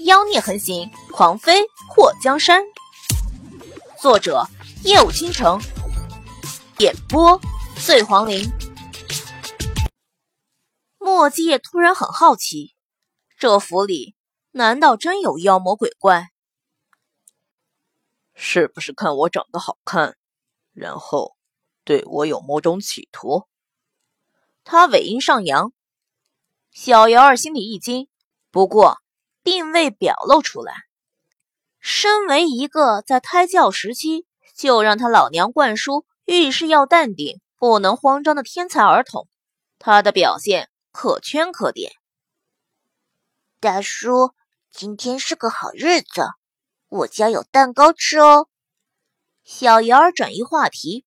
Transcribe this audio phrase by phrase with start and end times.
[0.00, 2.62] 妖孽横行，狂妃祸江山。
[3.98, 4.46] 作者：
[4.84, 5.58] 夜舞倾城，
[6.78, 7.40] 演播：
[7.82, 8.44] 醉黄林。
[10.98, 12.74] 墨迹突然很好奇，
[13.38, 14.14] 这府里
[14.50, 16.28] 难道真有妖魔鬼怪？
[18.34, 20.18] 是不是看我长得好看，
[20.74, 21.36] 然后
[21.84, 23.48] 对我有某种企图？
[24.62, 25.72] 他尾音上扬，
[26.70, 28.08] 小瑶儿心里一惊，
[28.50, 28.98] 不过。
[29.46, 30.74] 并未表露出来。
[31.78, 39.28] 身为一个在胎教时期就让他老娘灌输遇事要淡定、不能慌张的天才儿童，
[39.78, 41.92] 他的表现可圈可点。
[43.60, 44.32] 大叔，
[44.72, 46.26] 今天是个好日子，
[46.88, 48.48] 我家有蛋糕吃哦。
[49.44, 51.04] 小瑶儿转移话题，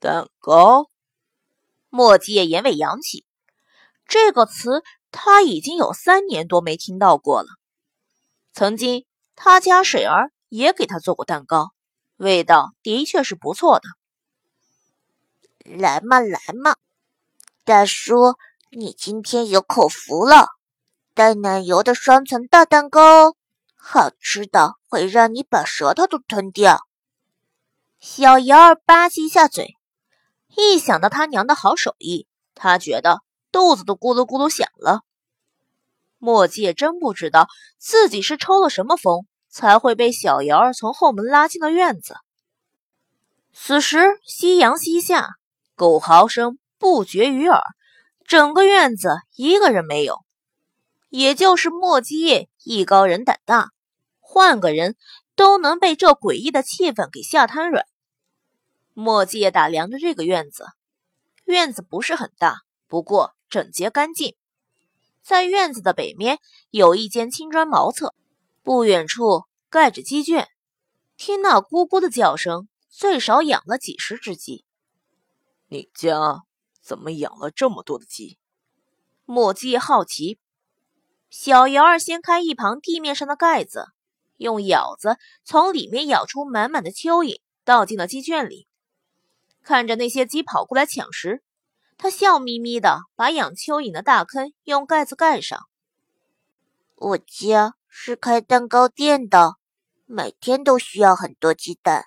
[0.00, 0.90] 蛋糕。
[1.90, 3.24] 墨迹也眼尾扬起，
[4.08, 4.82] 这个词。
[5.18, 7.48] 他已经有三年多没听到过了。
[8.52, 11.70] 曾经他家水儿也给他做过蛋糕，
[12.16, 13.88] 味道的确是不错的。
[15.64, 16.76] 来嘛来嘛，
[17.64, 18.34] 大叔，
[18.70, 20.48] 你今天有口福了，
[21.14, 23.36] 带奶油的双层大蛋糕，
[23.74, 26.80] 好吃的会让你把舌头都吞掉。
[28.00, 29.76] 小瑶儿吧唧一下嘴，
[30.54, 33.22] 一想到他娘的好手艺，他觉得
[33.56, 35.00] 肚子都咕噜咕噜响了。
[36.18, 42.16] 墨迹真不知道自己是抽了什么风，才会被小瑶儿从后门拉进了院子。
[43.54, 45.30] 此时夕阳西下，
[45.74, 47.62] 狗嚎声不绝于耳，
[48.26, 50.18] 整个院子一个人没有。
[51.08, 53.70] 也就是墨迹艺高人胆大，
[54.20, 54.96] 换个人
[55.34, 57.86] 都能被这诡异的气氛给吓瘫软。
[58.92, 60.66] 墨迹叶打量着这个院子，
[61.46, 64.34] 院子不是很大，不过整洁干净。
[65.22, 66.38] 在院子的北面
[66.70, 68.14] 有一间青砖茅厕，
[68.62, 70.48] 不远处盖着鸡圈，
[71.16, 74.64] 听那咕咕的叫声，最少养了几十只鸡。
[75.68, 76.42] 你家
[76.80, 78.38] 怎么养了这么多的鸡？
[79.24, 80.38] 墨迹好奇。
[81.28, 83.86] 小姚儿掀开一旁地面上的盖子，
[84.36, 88.68] 用舀子从里面舀出满满的蚯蚓，倒进了鸡圈里。
[89.64, 91.42] 看着那些鸡跑过来抢食。
[91.98, 95.66] 他笑眯眯的把养蚯蚓的大坑用盖子盖上。
[96.94, 99.56] 我家是开蛋糕店的，
[100.04, 102.06] 每天都需要很多鸡蛋，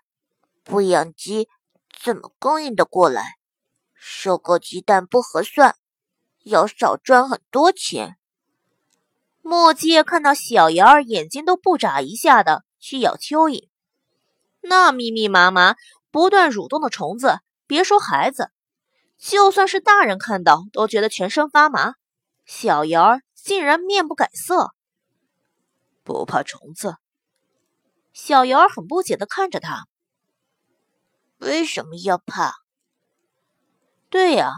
[0.63, 1.47] 不养鸡
[2.01, 3.37] 怎么供应的过来？
[3.93, 5.75] 收购鸡蛋不合算，
[6.43, 8.17] 要少赚很多钱。
[9.41, 13.67] 墨迹看到小瑶儿眼睛都不眨一下的去咬蚯蚓，
[14.61, 15.75] 那密密麻麻、
[16.11, 18.51] 不断蠕动的虫子，别说孩子。
[19.19, 21.95] 就算是大人看到，都觉得全身发麻。
[22.45, 24.73] 小瑶儿竟然面不改色，
[26.03, 26.95] 不怕虫子？
[28.13, 29.87] 小瑶儿很不解的看着他，
[31.37, 32.55] 为什么要怕？
[34.09, 34.51] 对呀，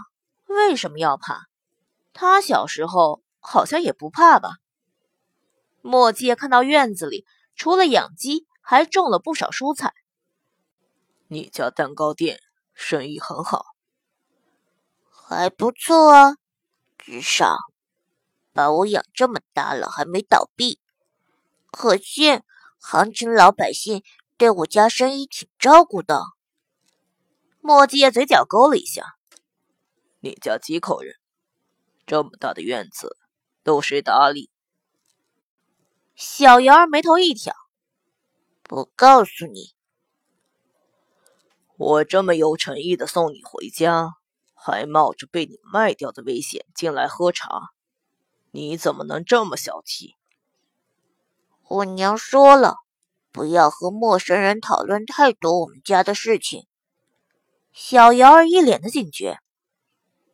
[0.46, 1.48] 为什么要怕？
[2.14, 4.58] 他小时候好像也不怕吧？
[5.82, 9.94] 墨迹看到院子里除了养鸡，还种了不少蔬菜。
[11.28, 12.40] 你家蛋糕店
[12.76, 13.71] 生意很好。
[15.36, 16.36] 还不错啊，
[16.98, 17.56] 至少
[18.52, 20.80] 把我养这么大了还没倒闭。
[21.72, 22.44] 可见
[22.80, 24.04] 杭城老百姓
[24.36, 26.22] 对我家生意挺照顾的。
[27.62, 29.16] 墨迹嘴角勾了一下
[30.20, 31.16] ：“你家几口人？
[32.06, 33.18] 这么大的院子
[33.64, 34.50] 都谁打理？”
[36.14, 37.56] 小姚儿眉头一挑
[38.64, 39.74] ：“不告诉你。
[41.78, 44.16] 我这么有诚意的送你回家。”
[44.64, 47.72] 还冒着被你卖掉的危险进来喝茶，
[48.52, 50.16] 你怎么能这么小气？
[51.68, 52.76] 我娘说了，
[53.32, 56.68] 不要和陌生人讨论太多我们家的事情。
[57.74, 59.40] 小瑶儿一脸的警觉：“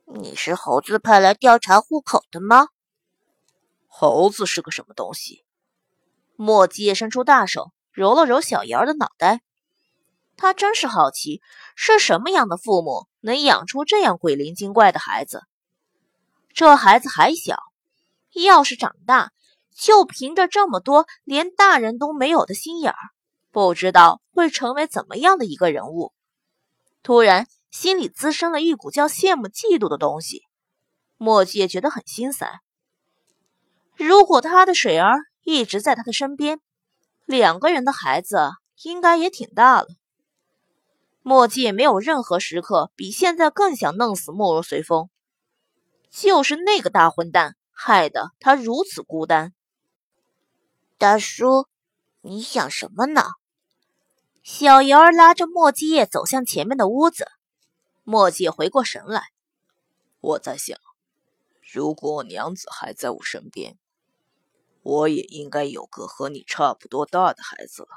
[0.03, 2.67] 你是猴子派来调查户口的吗？”
[3.87, 5.45] 猴子是个什么东西？
[6.35, 9.41] 墨迹伸出大手揉了揉小瑶儿的脑袋。
[10.35, 11.41] 他真是好奇，
[11.75, 15.43] 是什么样的父母能养出这样鬼灵精怪的孩子？
[16.53, 17.57] 这孩子还小，
[18.33, 19.33] 要是长大，
[19.75, 22.97] 就凭着这么多连大人都没有的心眼儿，
[23.51, 26.13] 不知道会成为怎么样的一个人物。
[27.03, 30.43] 突然，心里滋生了一股叫羡慕、嫉妒的东西。
[31.17, 32.61] 墨迹也觉得很心塞。
[33.97, 36.61] 如果他的水儿一直在他的身边，
[37.25, 38.51] 两个人的孩子
[38.83, 39.87] 应该也挺大了。
[41.27, 45.09] 墨迹没有任何时刻比现在更想弄死莫若随风，
[46.09, 49.53] 就是那个大混蛋害得他如此孤单。
[50.97, 51.67] 大叔，
[52.21, 53.23] 你想什么呢？
[54.41, 57.27] 小瑶儿拉着莫继叶走向前面的屋子。
[58.05, 59.23] 莫继回过神来，
[60.21, 60.79] 我在想，
[61.73, 63.77] 如果我娘子还在我身边，
[64.81, 67.89] 我也应该有个和你差不多大的孩子了。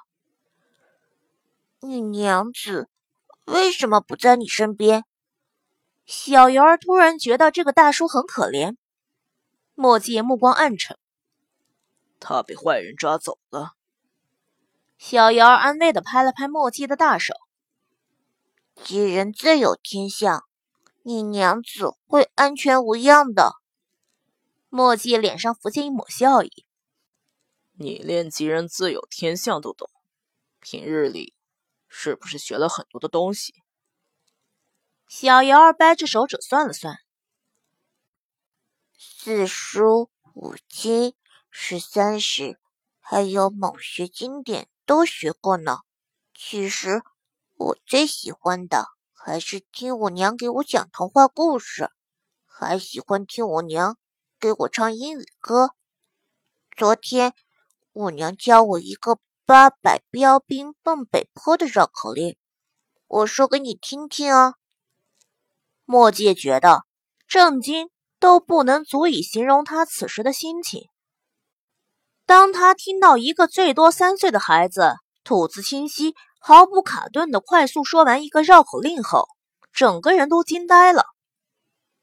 [1.79, 2.89] 你娘子
[3.51, 5.05] 为什么不在你身边？
[6.07, 8.77] 小瑶儿突然觉得这个大叔很可怜。
[9.75, 10.99] 墨迹目光暗沉，
[12.19, 13.73] 他被坏人抓走了。
[14.99, 17.35] 小瑶儿安慰的拍了拍墨迹的大手
[18.85, 20.45] ：“吉人自有天相，
[21.03, 23.55] 你娘子会安全无恙的。”
[24.69, 26.67] 墨迹脸上浮现一抹笑意
[27.79, 29.89] ：“你连吉人自有天相都懂，
[30.61, 31.35] 平日里
[31.91, 33.53] 是不是学了很多的东西？”
[35.07, 36.97] 小瑶儿掰着手指算了算
[38.97, 41.15] ：“四书五经
[41.51, 42.59] 十三史，
[43.01, 45.79] 还有某些经典。”都学过呢。
[46.35, 47.03] 其实
[47.55, 51.93] 我最喜欢的还是听我娘给我讲童话故事，
[52.45, 53.97] 还喜欢听我娘
[54.41, 55.77] 给我唱英语歌。
[56.77, 57.35] 昨天
[57.93, 59.21] 我娘教我一个
[59.51, 62.37] “八百标兵奔北坡”的绕口令，
[63.09, 64.55] 我说给你听听啊。
[65.85, 66.85] 墨界觉得
[67.27, 70.89] 震惊都不能足以形容他此时的心情。
[72.27, 74.95] 当他听到一个最多三岁的孩子
[75.25, 79.27] 吐字清晰、毫不卡顿的快速说完一个绕口令后，
[79.73, 81.07] 整个人都惊呆了，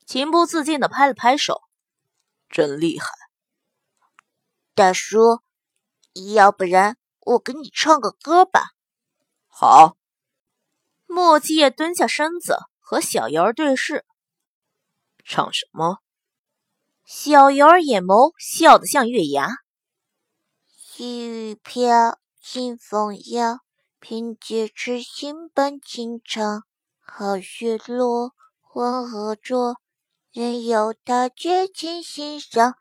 [0.06, 1.62] 情不自禁的拍了拍手
[2.52, 3.08] ：“真厉害，
[4.76, 5.40] 大叔！
[6.34, 6.98] 要不然
[7.28, 8.72] 我给你唱个歌吧。”
[9.48, 9.98] 好。
[11.06, 14.06] 莫继业蹲下身子和小瑶儿对视，
[15.24, 16.00] 唱什么？
[17.06, 19.48] 小瑶儿眼眸笑得像月牙。
[20.68, 23.60] 细雨飘，清风摇，
[24.00, 26.64] 凭借痴心伴情长。
[27.00, 29.78] 好雪落，黄河浊，
[30.34, 32.76] 任由它绝情欣赏。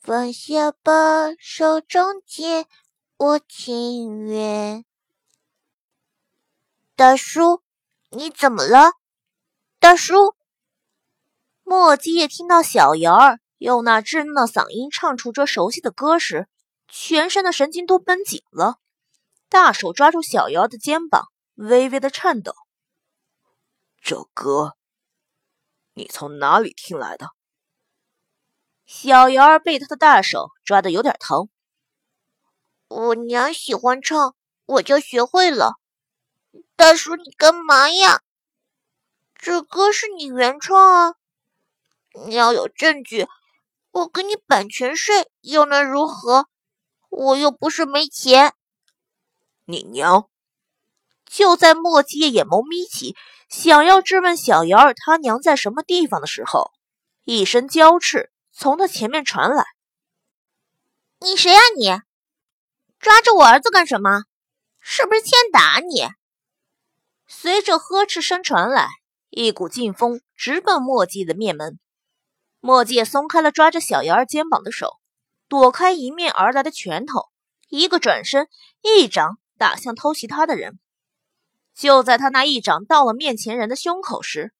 [0.00, 2.66] 放下吧，手中剑，
[3.18, 4.84] 我情愿。
[6.94, 7.62] 大叔，
[8.10, 8.92] 你怎么了？
[9.80, 10.34] 大叔，
[11.62, 16.46] 莫基也听到小瑶儿用那稚嫩的嗓音唱出这熟悉的歌时。
[16.88, 18.76] 全身的神经都绷紧了，
[19.48, 22.54] 大手抓住小瑶的肩膀，微微的颤抖。
[24.00, 24.76] 这歌，
[25.94, 27.30] 你从哪里听来的？
[28.84, 31.48] 小瑶儿被他的大手抓的有点疼。
[32.88, 34.34] 我娘喜欢唱，
[34.64, 35.74] 我就学会了。
[36.76, 38.20] 大叔，你干嘛呀？
[39.34, 41.14] 这歌是你原创啊！
[42.26, 43.26] 你要有证据，
[43.90, 46.46] 我给你版权税又能如何？
[47.08, 48.54] 我又不是没钱。
[49.64, 50.28] 你娘！
[51.24, 53.16] 就在莫七夜眼眸眯起，
[53.48, 56.70] 想要质问小瑶儿他娘在什么地方的时候，
[57.24, 59.64] 一声娇斥从他前面传来
[61.18, 61.58] ：“你谁呀？
[61.76, 61.84] 你
[62.98, 64.24] 抓着我儿子干什么？
[64.80, 66.08] 是不是欠打你？”
[67.26, 68.88] 随着呵斥声传来，
[69.30, 71.78] 一股劲风直奔墨迹的面门。
[72.60, 74.96] 墨迹松开了抓着小瑶儿肩膀的手。
[75.48, 77.28] 躲开迎面而来的拳头，
[77.68, 78.48] 一个转身，
[78.82, 80.80] 一掌打向偷袭他的人。
[81.72, 84.52] 就在他那一掌到了面前人的胸口时，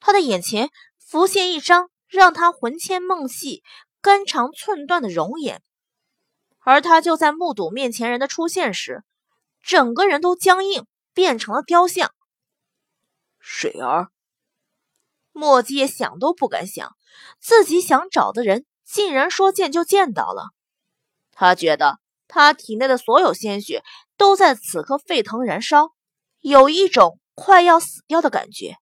[0.00, 3.62] 他的眼前浮现一张让他魂牵梦系、
[4.00, 5.62] 肝肠寸断的容颜。
[6.66, 9.04] 而他就在目睹面前人的出现时，
[9.62, 12.12] 整个人都僵硬，变成了雕像。
[13.38, 14.08] 水儿，
[15.30, 16.96] 莫迹想都不敢想，
[17.38, 18.66] 自己想找的人。
[18.84, 20.50] 竟然说见就见到了，
[21.30, 23.84] 他觉得他体内的所有鲜血
[24.16, 25.92] 都在此刻沸腾燃烧，
[26.40, 28.76] 有一种快要死掉的感觉。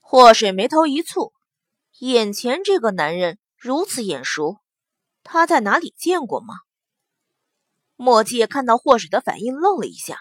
[0.00, 1.32] 祸水眉头一蹙，
[1.98, 4.58] 眼前这个男人如此眼熟，
[5.24, 6.54] 他在哪里见过吗？
[7.96, 10.20] 墨迹看到霍水的反应，愣了一下。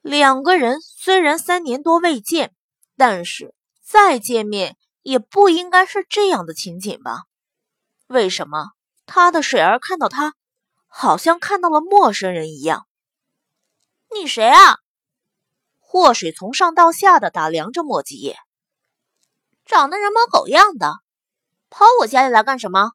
[0.00, 2.54] 两个人虽然三年多未见，
[2.96, 7.24] 但是再见面也不应该是这样的情景吧？
[8.06, 8.72] 为什么
[9.06, 10.34] 他的水儿看到他，
[10.86, 12.86] 好像看到了陌生人一样？
[14.14, 14.78] 你谁啊？
[15.80, 18.36] 祸水从上到下的打量着莫继业，
[19.64, 20.98] 长得人模狗样的，
[21.70, 22.92] 跑我家里来干什么？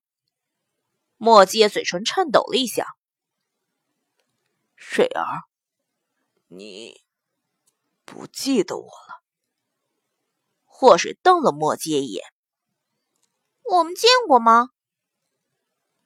[1.21, 2.95] 莫继业嘴唇颤抖了一下。
[4.77, 5.43] 水儿，
[6.47, 7.01] 你
[8.05, 9.21] 不记得我了？
[10.63, 12.23] 祸水瞪了莫继业一眼。
[13.63, 14.69] 我们见过吗？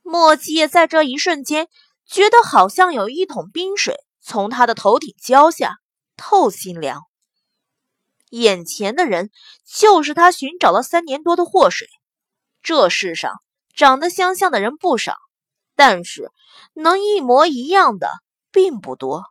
[0.02, 1.70] 莫迹在这一瞬间
[2.08, 5.78] 觉得好像有一桶冰水从他的头顶浇下，
[6.18, 7.04] 透心凉。
[8.32, 9.30] 眼前的人
[9.64, 11.88] 就是他寻找了三年多的祸水。
[12.64, 13.43] 这世上
[13.74, 15.16] 长得相像的人不少，
[15.76, 16.32] 但是
[16.74, 18.10] 能一模一样的
[18.52, 19.24] 并不多。